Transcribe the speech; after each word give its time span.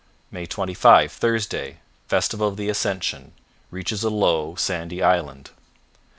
"25 0.31 1.11
Thursday 1.11 1.77
Festival 2.07 2.47
of 2.47 2.57
the 2.57 2.69
Ascension. 2.69 3.33
Reaches 3.69 4.01
a 4.03 4.09
low, 4.09 4.55
sandy 4.55 5.03
island. 5.03 5.51